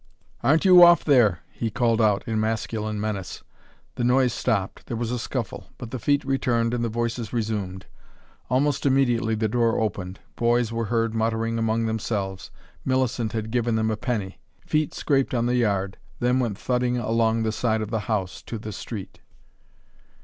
[0.41, 3.43] "Aren't you off there!" he called out, in masculine menace.
[3.97, 5.67] The noise stopped, there was a scuffle.
[5.77, 7.85] But the feet returned and the voices resumed.
[8.49, 12.49] Almost immediately the door opened, boys were heard muttering among themselves.
[12.83, 14.39] Millicent had given them a penny.
[14.65, 18.57] Feet scraped on the yard, then went thudding along the side of the house, to
[18.57, 19.19] the street.